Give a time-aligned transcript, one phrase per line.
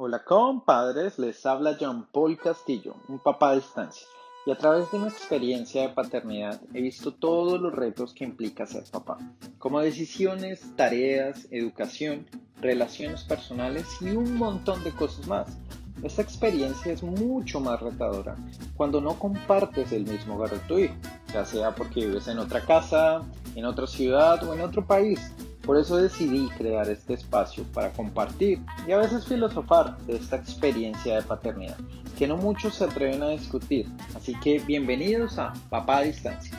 [0.00, 4.06] Hola compadres, les habla John Paul Castillo, un papá a distancia,
[4.46, 8.64] y a través de mi experiencia de paternidad he visto todos los retos que implica
[8.64, 9.18] ser papá,
[9.58, 12.28] como decisiones, tareas, educación,
[12.60, 15.58] relaciones personales y un montón de cosas más.
[16.04, 18.36] Esta experiencia es mucho más retadora
[18.76, 20.94] cuando no compartes el mismo hogar tu hijo,
[21.34, 23.22] ya sea porque vives en otra casa,
[23.56, 25.34] en otra ciudad o en otro país
[25.68, 31.16] por eso decidí crear este espacio para compartir y a veces filosofar de esta experiencia
[31.16, 31.76] de paternidad,
[32.16, 33.84] que no muchos se atreven a discutir.
[34.14, 36.56] Así que bienvenidos a Papá a Distancia.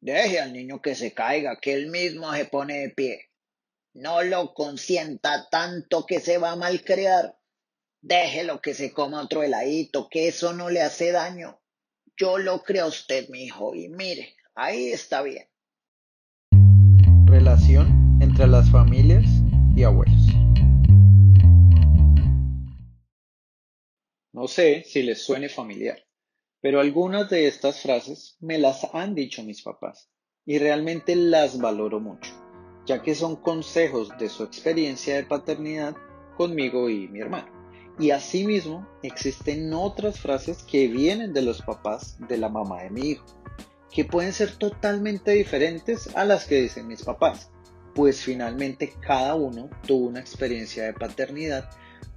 [0.00, 3.30] Deje al niño que se caiga, que él mismo se pone de pie.
[3.94, 7.38] No lo consienta tanto que se va a malcriar.
[8.00, 11.60] Déjelo que se coma otro heladito, que eso no le hace daño.
[12.16, 15.49] Yo lo creo a usted, mi hijo, y mire, ahí está bien
[17.30, 19.24] relación entre las familias
[19.76, 20.20] y abuelos.
[24.32, 25.98] No sé si les suene familiar,
[26.60, 30.10] pero algunas de estas frases me las han dicho mis papás
[30.44, 32.32] y realmente las valoro mucho,
[32.84, 35.94] ya que son consejos de su experiencia de paternidad
[36.36, 37.48] conmigo y mi hermano.
[38.00, 43.10] Y asimismo existen otras frases que vienen de los papás de la mamá de mi
[43.10, 43.39] hijo
[43.92, 47.50] que pueden ser totalmente diferentes a las que dicen mis papás,
[47.94, 51.68] pues finalmente cada uno tuvo una experiencia de paternidad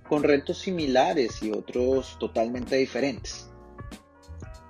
[0.08, 3.50] con retos similares y otros totalmente diferentes.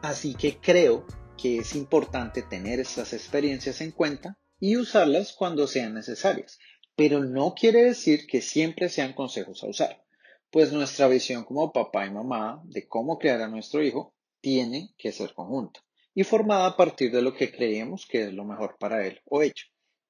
[0.02, 1.06] Así que creo
[1.38, 6.60] que es importante tener estas experiencias en cuenta y usarlas cuando sean necesarias,
[6.96, 10.04] pero no quiere decir que siempre sean consejos a usar,
[10.52, 15.12] pues nuestra visión como papá y mamá de cómo crear a nuestro hijo tiene que
[15.12, 15.82] ser conjunta
[16.16, 19.42] y formada a partir de lo que creemos que es lo mejor para él o
[19.42, 19.64] ella.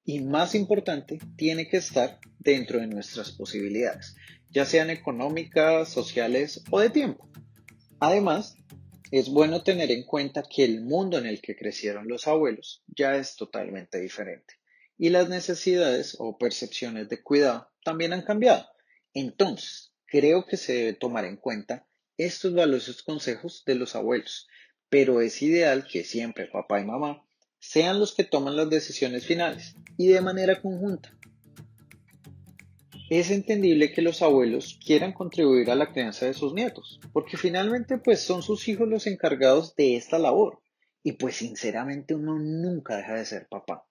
[0.04, 4.16] Y más importante, tiene que estar dentro de nuestras posibilidades,
[4.50, 7.30] ya sean económicas, sociales o de tiempo.
[8.00, 8.56] Además,
[9.10, 13.16] es bueno tener en cuenta que el mundo en el que crecieron los abuelos ya
[13.16, 14.54] es totalmente diferente
[14.96, 18.66] y las necesidades o percepciones de cuidado también han cambiado.
[19.12, 21.86] Entonces, creo que se debe tomar en cuenta
[22.16, 24.46] estos valiosos consejos de los abuelos
[24.94, 27.26] pero es ideal que siempre papá y mamá
[27.58, 31.12] sean los que toman las decisiones finales y de manera conjunta.
[33.10, 37.98] Es entendible que los abuelos quieran contribuir a la crianza de sus nietos, porque finalmente
[37.98, 40.60] pues son sus hijos los encargados de esta labor
[41.02, 43.88] y pues sinceramente uno nunca deja de ser papá.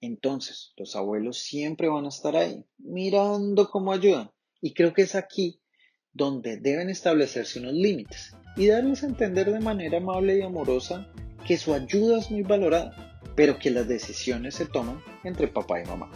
[0.00, 4.30] Entonces, los abuelos siempre van a estar ahí, mirando cómo ayudan.
[4.62, 5.60] Y creo que es aquí
[6.10, 11.08] donde deben establecerse unos límites y darles a entender de manera amable y amorosa
[11.46, 15.86] que su ayuda es muy valorada, pero que las decisiones se toman entre papá y
[15.86, 16.10] mamá,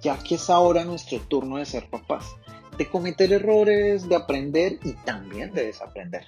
[0.00, 2.36] ya que es ahora nuestro turno de ser papás,
[2.78, 6.26] de cometer errores, de aprender y también de desaprender.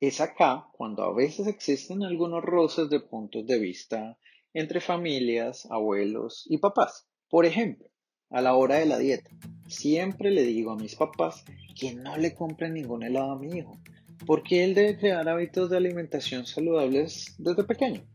[0.00, 4.16] Es acá cuando a veces existen algunos roces de puntos de vista
[4.54, 7.08] entre familias, abuelos y papás.
[7.28, 7.87] Por ejemplo,
[8.30, 9.30] a la hora de la dieta.
[9.68, 11.44] Siempre le digo a mis papás
[11.78, 13.78] que no le compren ningún helado a mi hijo,
[14.26, 18.06] porque él debe crear hábitos de alimentación saludables desde pequeño.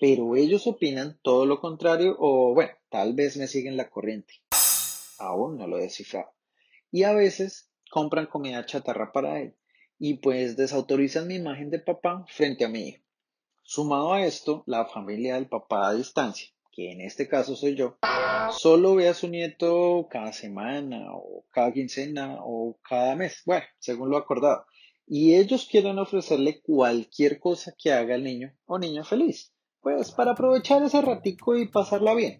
[0.00, 4.34] Pero ellos opinan todo lo contrario o bueno, tal vez me siguen la corriente.
[5.18, 6.32] Aún no lo he descifrado.
[6.90, 9.54] Y a veces compran comida chatarra para él
[9.98, 13.04] y pues desautorizan mi imagen de papá frente a mi hijo.
[13.62, 17.98] Sumado a esto, la familia del papá a distancia, que en este caso soy yo,
[18.52, 24.10] solo ve a su nieto cada semana o cada quincena o cada mes, bueno, según
[24.10, 24.66] lo acordado.
[25.06, 30.32] Y ellos quieren ofrecerle cualquier cosa que haga el niño o niña feliz, pues para
[30.32, 32.38] aprovechar ese ratico y pasarla bien,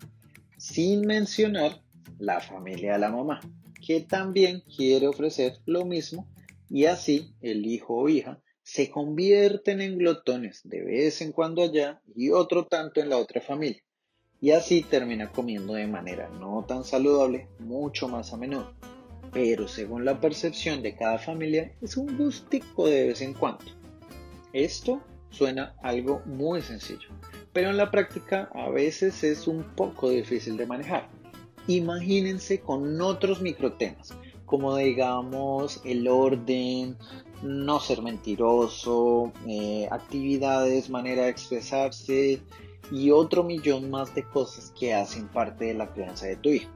[0.57, 1.83] sin mencionar
[2.19, 3.41] la familia de la mamá,
[3.85, 6.29] que también quiere ofrecer lo mismo
[6.69, 12.01] y así el hijo o hija se convierten en glotones de vez en cuando allá
[12.15, 13.83] y otro tanto en la otra familia
[14.41, 18.73] y así termina comiendo de manera no tan saludable mucho más a menudo.
[19.33, 23.65] Pero según la percepción de cada familia es un gustico de vez en cuando.
[24.53, 25.01] Esto
[25.31, 27.09] suena algo muy sencillo,
[27.53, 31.09] pero en la práctica a veces es un poco difícil de manejar.
[31.69, 34.13] Imagínense con otros microtemas,
[34.47, 36.97] como digamos el orden,
[37.43, 42.41] no ser mentiroso, eh, actividades, manera de expresarse,
[42.91, 46.71] y otro millón más de cosas que hacen parte de la crianza de tu hijo.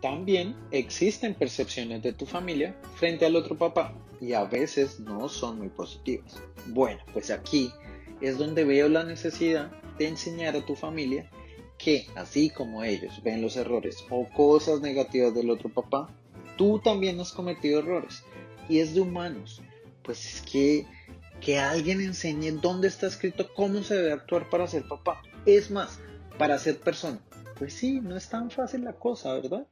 [0.00, 5.58] También existen percepciones de tu familia frente al otro papá y a veces no son
[5.58, 6.42] muy positivas.
[6.66, 7.72] Bueno, pues aquí
[8.20, 11.30] es donde veo la necesidad de enseñar a tu familia
[11.78, 16.08] que, así como ellos ven los errores o cosas negativas del otro papá,
[16.56, 18.24] tú también has cometido errores.
[18.68, 19.62] Y es de humanos.
[20.02, 20.86] Pues es que
[21.44, 25.22] que alguien enseñe dónde está escrito cómo se debe actuar para ser papá.
[25.44, 26.00] Es más,
[26.38, 27.22] para ser persona.
[27.58, 29.68] Pues sí, no es tan fácil la cosa, ¿verdad?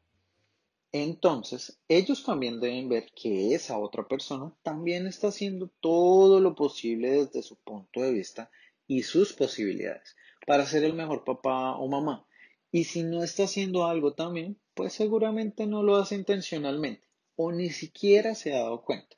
[0.93, 7.11] Entonces, ellos también deben ver que esa otra persona también está haciendo todo lo posible
[7.11, 8.51] desde su punto de vista
[8.87, 10.15] y sus posibilidades
[10.47, 12.27] para ser el mejor papá o mamá.
[12.71, 17.71] Y si no está haciendo algo también, pues seguramente no lo hace intencionalmente o ni
[17.71, 19.17] siquiera se ha dado cuenta.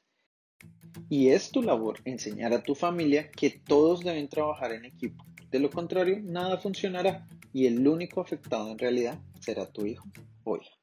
[1.08, 5.24] Y es tu labor enseñar a tu familia que todos deben trabajar en equipo.
[5.50, 10.08] De lo contrario, nada funcionará y el único afectado en realidad será tu hijo
[10.44, 10.74] o hija.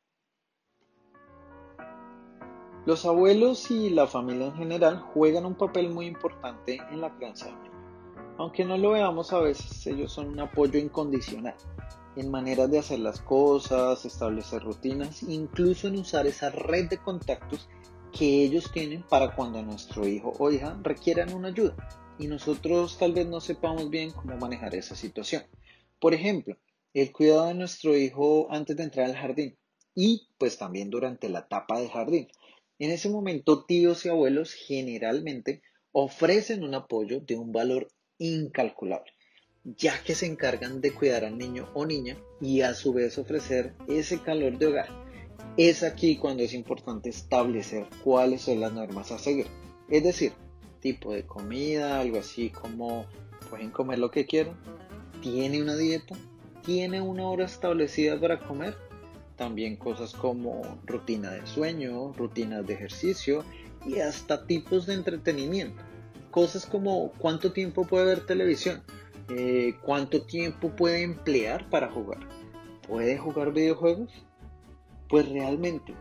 [2.86, 7.46] Los abuelos y la familia en general juegan un papel muy importante en la crianza
[7.46, 7.76] de niños.
[8.38, 11.56] Aunque no lo veamos a veces, ellos son un apoyo incondicional
[12.16, 17.70] en maneras de hacer las cosas, establecer rutinas, incluso en usar esa red de contactos
[18.12, 21.76] que ellos tienen para cuando nuestro hijo o hija requieran una ayuda
[22.20, 25.44] y nosotros tal vez no sepamos bien cómo manejar esa situación.
[26.00, 26.58] Por ejemplo,
[26.94, 29.58] el cuidado de nuestro hijo antes de entrar al jardín
[29.96, 32.28] y pues también durante la etapa de jardín.
[32.80, 35.62] En ese momento tíos y abuelos generalmente
[35.92, 37.88] ofrecen un apoyo de un valor
[38.18, 39.12] incalculable,
[39.64, 43.74] ya que se encargan de cuidar al niño o niña y a su vez ofrecer
[43.88, 45.11] ese calor de hogar
[45.58, 49.48] es aquí cuando es importante establecer cuáles son las normas a seguir.
[49.90, 50.34] Es decir,
[50.80, 53.06] tipo de comida, algo así como
[53.50, 54.56] pueden comer lo que quieran,
[55.22, 56.16] tiene una dieta,
[56.64, 58.76] tiene una hora establecida para comer,
[59.36, 63.44] también cosas como rutina de sueño, rutinas de ejercicio
[63.86, 65.82] y hasta tipos de entretenimiento.
[66.30, 68.82] Cosas como cuánto tiempo puede ver televisión,
[69.30, 72.20] eh, cuánto tiempo puede emplear para jugar.
[72.88, 74.12] ¿Puede jugar videojuegos?
[75.12, 75.94] Pues realmente,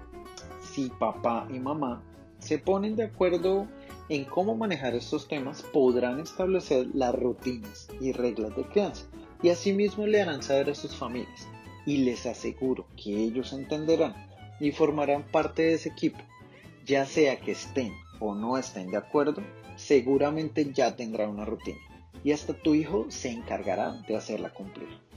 [0.72, 2.00] si papá y mamá
[2.38, 3.66] se ponen de acuerdo
[4.08, 9.06] en cómo manejar estos temas, podrán establecer las rutinas y reglas de crianza
[9.42, 11.48] y asimismo le harán saber a sus familias.
[11.86, 14.14] Y les aseguro que ellos entenderán
[14.60, 16.20] y formarán parte de ese equipo.
[16.86, 19.42] Ya sea que estén o no estén de acuerdo,
[19.74, 21.80] seguramente ya tendrá una rutina
[22.22, 25.09] y hasta tu hijo se encargará de hacerla cumplir.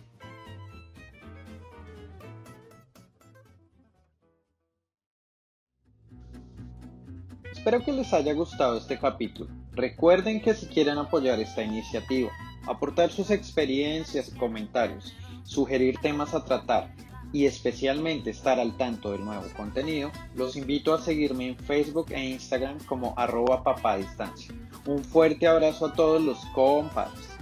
[7.64, 9.50] Espero que les haya gustado este capítulo.
[9.72, 12.30] Recuerden que si quieren apoyar esta iniciativa,
[12.68, 15.16] aportar sus experiencias comentarios,
[15.46, 16.94] sugerir temas a tratar
[17.32, 22.32] y especialmente estar al tanto del nuevo contenido, los invito a seguirme en Facebook e
[22.32, 24.54] Instagram como arroba papadistancia.
[24.86, 27.33] Un fuerte abrazo a todos los compadres.